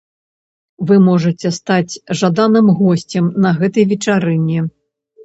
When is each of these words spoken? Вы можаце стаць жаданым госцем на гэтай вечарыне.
Вы 0.91 0.95
можаце 1.07 1.51
стаць 1.57 1.99
жаданым 2.21 2.71
госцем 2.79 3.29
на 3.45 3.53
гэтай 3.59 3.85
вечарыне. 3.93 4.65